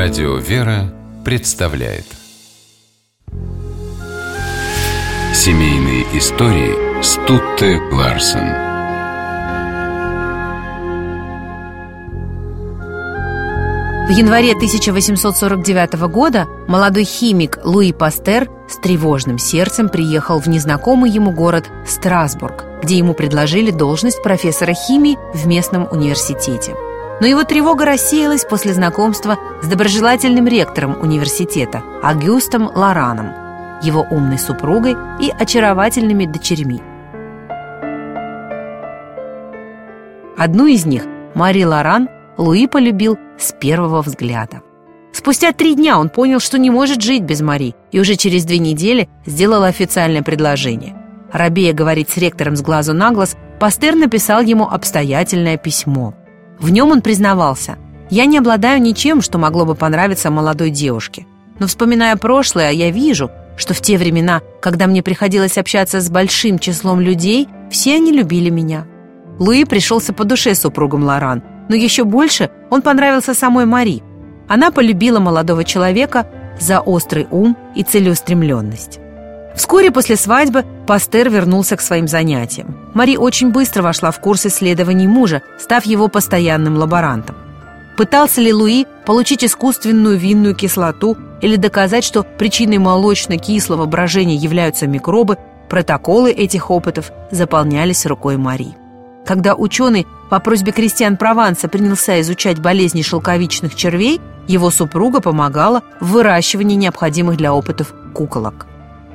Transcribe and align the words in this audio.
Радио 0.00 0.36
«Вера» 0.36 0.94
представляет 1.24 2.04
Семейные 5.34 6.04
истории 6.16 7.02
Стутте 7.02 7.80
Ларсен 7.90 8.46
В 14.06 14.10
январе 14.16 14.52
1849 14.52 15.94
года 16.08 16.46
молодой 16.68 17.02
химик 17.02 17.58
Луи 17.64 17.92
Пастер 17.92 18.48
с 18.68 18.76
тревожным 18.76 19.38
сердцем 19.38 19.88
приехал 19.88 20.38
в 20.38 20.46
незнакомый 20.46 21.10
ему 21.10 21.32
город 21.32 21.68
Страсбург, 21.84 22.64
где 22.84 22.98
ему 22.98 23.14
предложили 23.14 23.72
должность 23.72 24.22
профессора 24.22 24.74
химии 24.74 25.18
в 25.34 25.48
местном 25.48 25.88
университете. 25.90 26.76
Но 27.20 27.26
его 27.26 27.42
тревога 27.44 27.84
рассеялась 27.84 28.44
после 28.44 28.72
знакомства 28.72 29.38
с 29.62 29.66
доброжелательным 29.66 30.46
ректором 30.46 31.00
университета 31.00 31.82
Агюстом 32.02 32.70
Лораном, 32.72 33.32
его 33.82 34.06
умной 34.10 34.38
супругой 34.38 34.96
и 35.20 35.30
очаровательными 35.30 36.26
дочерьми. 36.26 36.80
Одну 40.36 40.66
из 40.66 40.86
них, 40.86 41.02
Мари 41.34 41.64
Лоран, 41.64 42.08
Луи 42.36 42.68
полюбил 42.68 43.18
с 43.38 43.52
первого 43.52 44.02
взгляда. 44.02 44.62
Спустя 45.12 45.52
три 45.52 45.74
дня 45.74 45.98
он 45.98 46.10
понял, 46.10 46.38
что 46.38 46.58
не 46.58 46.70
может 46.70 47.02
жить 47.02 47.22
без 47.22 47.40
Мари, 47.40 47.74
и 47.90 47.98
уже 47.98 48.14
через 48.14 48.44
две 48.44 48.58
недели 48.58 49.08
сделал 49.26 49.64
официальное 49.64 50.22
предложение. 50.22 50.94
Рабея 51.32 51.72
говорить 51.72 52.10
с 52.10 52.16
ректором 52.16 52.54
с 52.54 52.62
глазу 52.62 52.94
на 52.94 53.10
глаз, 53.10 53.36
Пастер 53.58 53.96
написал 53.96 54.40
ему 54.42 54.68
обстоятельное 54.68 55.56
письмо. 55.56 56.14
В 56.58 56.70
нем 56.70 56.90
он 56.90 57.02
признавался 57.02 57.78
«Я 58.10 58.24
не 58.24 58.38
обладаю 58.38 58.80
ничем, 58.80 59.22
что 59.22 59.38
могло 59.38 59.64
бы 59.64 59.74
понравиться 59.74 60.30
молодой 60.30 60.70
девушке. 60.70 61.26
Но 61.58 61.66
вспоминая 61.66 62.16
прошлое, 62.16 62.70
я 62.70 62.90
вижу, 62.90 63.30
что 63.56 63.74
в 63.74 63.80
те 63.80 63.98
времена, 63.98 64.40
когда 64.60 64.86
мне 64.86 65.02
приходилось 65.02 65.58
общаться 65.58 66.00
с 66.00 66.08
большим 66.08 66.58
числом 66.58 67.00
людей, 67.00 67.48
все 67.70 67.96
они 67.96 68.12
любили 68.12 68.50
меня». 68.50 68.86
Луи 69.38 69.64
пришелся 69.64 70.12
по 70.12 70.24
душе 70.24 70.54
супругам 70.54 71.04
Лоран, 71.04 71.42
но 71.68 71.76
еще 71.76 72.04
больше 72.04 72.50
он 72.70 72.82
понравился 72.82 73.34
самой 73.34 73.66
Мари. 73.66 74.02
Она 74.48 74.70
полюбила 74.70 75.20
молодого 75.20 75.62
человека 75.62 76.26
за 76.58 76.80
острый 76.80 77.28
ум 77.30 77.56
и 77.76 77.84
целеустремленность. 77.84 78.98
Вскоре 79.58 79.90
после 79.90 80.14
свадьбы 80.14 80.64
Пастер 80.86 81.28
вернулся 81.28 81.76
к 81.76 81.80
своим 81.80 82.06
занятиям. 82.06 82.78
Мари 82.94 83.16
очень 83.16 83.50
быстро 83.50 83.82
вошла 83.82 84.12
в 84.12 84.20
курс 84.20 84.46
исследований 84.46 85.08
мужа, 85.08 85.42
став 85.58 85.84
его 85.84 86.06
постоянным 86.06 86.76
лаборантом. 86.76 87.34
Пытался 87.96 88.40
ли 88.40 88.52
Луи 88.52 88.86
получить 89.04 89.42
искусственную 89.44 90.16
винную 90.16 90.54
кислоту 90.54 91.16
или 91.42 91.56
доказать, 91.56 92.04
что 92.04 92.22
причиной 92.22 92.78
молочно-кислого 92.78 93.86
брожения 93.86 94.36
являются 94.36 94.86
микробы, 94.86 95.38
протоколы 95.68 96.30
этих 96.30 96.70
опытов 96.70 97.10
заполнялись 97.32 98.06
рукой 98.06 98.36
Мари. 98.36 98.76
Когда 99.26 99.56
ученый 99.56 100.06
по 100.30 100.38
просьбе 100.38 100.70
крестьян 100.70 101.16
Прованса 101.16 101.66
принялся 101.66 102.20
изучать 102.20 102.60
болезни 102.60 103.02
шелковичных 103.02 103.74
червей, 103.74 104.20
его 104.46 104.70
супруга 104.70 105.20
помогала 105.20 105.82
в 105.98 106.12
выращивании 106.12 106.76
необходимых 106.76 107.36
для 107.36 107.52
опытов 107.52 107.92
куколок. 108.14 108.68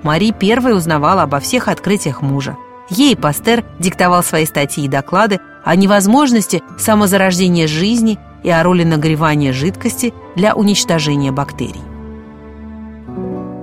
Мари 0.03 0.31
первой 0.31 0.75
узнавала 0.75 1.23
обо 1.23 1.39
всех 1.39 1.67
открытиях 1.67 2.21
мужа. 2.21 2.57
Ей 2.89 3.15
Пастер 3.15 3.63
диктовал 3.79 4.23
свои 4.23 4.45
статьи 4.45 4.85
и 4.85 4.89
доклады 4.89 5.39
о 5.63 5.75
невозможности 5.75 6.61
самозарождения 6.77 7.67
жизни 7.67 8.19
и 8.43 8.49
о 8.49 8.61
роли 8.61 8.83
нагревания 8.83 9.53
жидкости 9.53 10.13
для 10.35 10.53
уничтожения 10.53 11.31
бактерий. 11.31 11.81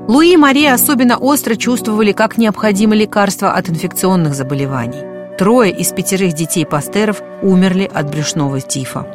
Луи 0.08 0.32
и 0.32 0.36
Мария 0.36 0.74
особенно 0.74 1.19
остро 1.19 1.54
чувствовали, 1.54 2.12
как 2.12 2.37
необходимо 2.37 2.97
лекарство 2.97 3.53
от 3.53 3.69
инфекционных 3.69 4.34
заболеваний. 4.34 5.37
Трое 5.38 5.72
из 5.72 5.93
пятерых 5.93 6.32
детей 6.32 6.66
Пастеров 6.66 7.22
умерли 7.43 7.88
от 7.93 8.10
брюшного 8.10 8.60
тифа. 8.60 9.06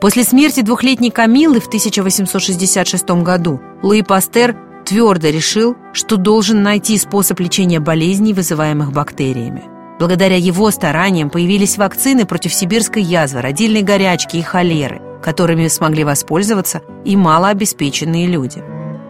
После 0.00 0.24
смерти 0.24 0.60
двухлетней 0.60 1.10
Камилы 1.10 1.60
в 1.60 1.66
1866 1.66 3.10
году 3.22 3.60
Луи 3.82 4.02
Пастер 4.02 4.56
твердо 4.88 5.28
решил, 5.28 5.76
что 5.92 6.16
должен 6.16 6.62
найти 6.62 6.96
способ 6.96 7.40
лечения 7.40 7.78
болезней, 7.78 8.32
вызываемых 8.32 8.90
бактериями. 8.92 9.64
Благодаря 10.00 10.36
его 10.36 10.70
стараниям 10.70 11.28
появились 11.28 11.76
вакцины 11.76 12.24
против 12.24 12.54
сибирской 12.54 13.02
язвы, 13.02 13.42
родильной 13.42 13.82
горячки 13.82 14.38
и 14.38 14.42
холеры, 14.42 15.02
которыми 15.22 15.68
смогли 15.68 16.04
воспользоваться 16.04 16.80
и 17.04 17.16
малообеспеченные 17.16 18.28
люди. 18.28 18.62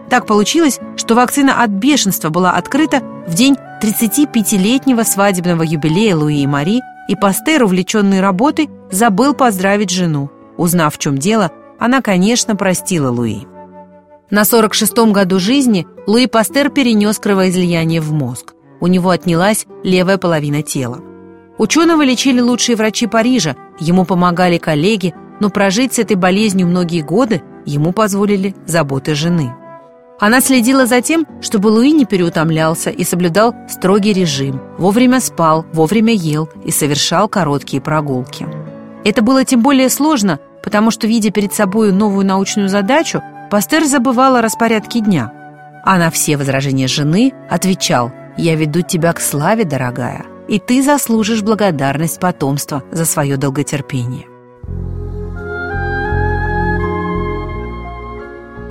Так 0.09 0.25
получилось, 0.25 0.79
что 0.97 1.15
вакцина 1.15 1.63
от 1.63 1.69
бешенства 1.69 2.29
была 2.29 2.51
открыта 2.51 3.01
в 3.27 3.33
день 3.33 3.55
35-летнего 3.81 5.03
свадебного 5.03 5.63
юбилея 5.63 6.15
Луи 6.15 6.41
и 6.41 6.47
Мари, 6.47 6.81
и 7.07 7.15
Пастер, 7.15 7.63
увлеченный 7.63 8.19
работой, 8.19 8.69
забыл 8.91 9.33
поздравить 9.33 9.91
жену. 9.91 10.29
Узнав, 10.57 10.95
в 10.95 10.99
чем 10.99 11.17
дело, 11.17 11.51
она, 11.79 12.01
конечно, 12.01 12.57
простила 12.57 13.11
Луи. 13.11 13.45
На 14.31 14.41
46-м 14.43 15.11
году 15.11 15.39
жизни 15.39 15.87
Луи 16.05 16.27
Пастер 16.27 16.69
перенес 16.69 17.17
кровоизлияние 17.17 17.99
в 17.99 18.11
мозг. 18.11 18.53
У 18.79 18.85
него 18.85 19.09
отнялась 19.09 19.65
левая 19.83 20.19
половина 20.19 20.61
тела. 20.61 20.99
Ученого 21.57 22.03
лечили 22.03 22.39
лучшие 22.39 22.75
врачи 22.75 23.07
Парижа, 23.07 23.55
ему 23.79 24.05
помогали 24.05 24.59
коллеги, 24.59 25.15
но 25.39 25.49
прожить 25.49 25.93
с 25.93 25.99
этой 25.99 26.15
болезнью 26.15 26.67
многие 26.67 27.01
годы 27.01 27.41
ему 27.65 27.91
позволили 27.91 28.55
заботы 28.67 29.15
жены. 29.15 29.55
Она 30.19 30.41
следила 30.41 30.85
за 30.85 31.01
тем, 31.01 31.25
чтобы 31.41 31.69
Луи 31.69 31.91
не 31.91 32.05
переутомлялся 32.05 32.91
и 32.91 33.03
соблюдал 33.03 33.55
строгий 33.67 34.13
режим, 34.13 34.61
вовремя 34.77 35.21
спал, 35.21 35.65
вовремя 35.73 36.13
ел 36.13 36.47
и 36.63 36.71
совершал 36.71 37.29
короткие 37.29 37.81
прогулки. 37.81 38.45
Это 39.03 39.23
было 39.23 39.43
тем 39.43 39.63
более 39.63 39.89
сложно, 39.89 40.39
потому 40.61 40.91
что, 40.91 41.07
видя 41.07 41.31
перед 41.31 41.53
собой 41.53 41.91
новую 41.91 42.25
научную 42.25 42.69
задачу, 42.69 43.23
Пастер 43.49 43.83
забывал 43.85 44.35
о 44.35 44.41
распорядке 44.43 44.99
дня. 44.99 45.33
А 45.83 45.97
на 45.97 46.11
все 46.11 46.37
возражения 46.37 46.87
жены 46.87 47.33
отвечал 47.49 48.11
«Я 48.37 48.55
веду 48.55 48.81
тебя 48.81 49.11
к 49.11 49.19
славе, 49.19 49.65
дорогая, 49.65 50.23
и 50.47 50.59
ты 50.59 50.83
заслужишь 50.83 51.41
благодарность 51.41 52.19
потомства 52.19 52.83
за 52.91 53.05
свое 53.05 53.37
долготерпение». 53.37 54.27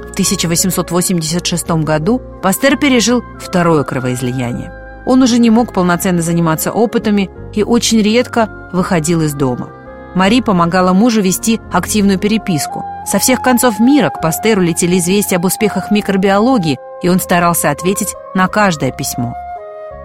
В 0.07 0.13
1886 0.13 1.71
году 1.83 2.21
Пастер 2.43 2.77
пережил 2.77 3.25
второе 3.41 3.83
кровоизлияние. 3.83 4.73
Он 5.07 5.23
уже 5.23 5.39
не 5.39 5.51
мог 5.51 5.73
полноценно 5.73 6.23
заниматься 6.23 6.71
опытами 6.71 7.31
и 7.53 7.63
очень 7.65 8.01
редко 8.01 8.71
выходил 8.73 9.23
из 9.23 9.35
дома. 9.35 9.71
Мари 10.19 10.41
помогала 10.41 10.93
мужу 10.93 11.23
вести 11.23 11.61
активную 11.73 12.19
переписку. 12.19 12.85
Со 13.07 13.21
всех 13.21 13.41
концов 13.41 13.79
мира 13.79 14.11
к 14.11 14.21
Пастеру 14.21 14.61
летели 14.61 14.99
известия 14.99 15.39
об 15.39 15.45
успехах 15.45 15.93
микробиологии, 15.93 16.77
и 17.03 17.09
он 17.09 17.21
старался 17.21 17.71
ответить 17.71 18.17
на 18.35 18.49
каждое 18.49 18.91
письмо. 18.91 19.33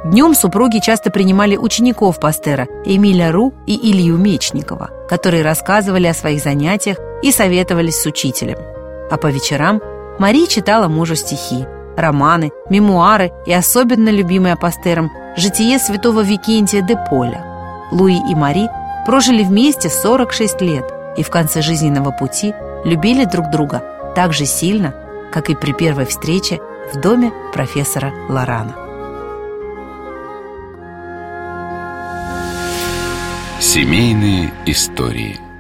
Днем 0.06 0.36
супруги 0.36 0.78
часто 0.78 1.10
принимали 1.10 1.58
учеников 1.58 2.20
Пастера 2.20 2.68
Эмиля 2.86 3.32
Ру 3.32 3.56
и 3.66 3.74
Илью 3.92 4.18
Мечникова, 4.18 4.92
которые 5.10 5.42
рассказывали 5.42 6.06
о 6.06 6.14
своих 6.14 6.44
занятиях 6.44 6.98
и 7.24 7.32
советовались 7.32 8.00
с 8.00 8.06
учителем. 8.06 8.60
А 9.10 9.18
по 9.18 9.32
вечерам 9.32 9.82
Мари 10.20 10.46
читала 10.46 10.88
мужу 10.88 11.16
стихи, 11.16 11.66
романы, 11.98 12.52
мемуары 12.70 13.32
и 13.48 13.54
особенно 13.54 14.10
любимое 14.10 14.58
Пастером 14.58 15.10
«Житие 15.36 15.80
святого 15.80 16.22
Викентия 16.22 16.84
де 16.84 17.04
Поля». 17.10 17.44
Луи 17.92 18.20
и 18.30 18.36
Мари– 18.36 18.70
прожили 19.06 19.44
вместе 19.44 19.90
46 19.90 20.62
лет 20.62 20.86
и 21.18 21.24
в 21.24 21.30
конце 21.30 21.62
жизненного 21.62 22.12
пути 22.12 22.54
любили 22.86 23.26
друг 23.26 23.50
друга 23.50 23.84
так 24.16 24.34
же 24.34 24.46
сильно, 24.46 24.94
как 25.32 25.50
и 25.50 25.56
при 25.56 25.74
первой 25.74 26.06
встрече 26.06 26.60
в 26.94 27.00
доме 27.00 27.32
профессора 27.54 28.14
Лорана. 28.30 28.76
Семейные 33.60 34.52
истории– 34.66 35.40